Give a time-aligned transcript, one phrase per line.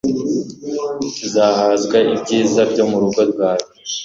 [1.15, 3.67] Tuzahazwa ibyiza byo mu rugo rwawe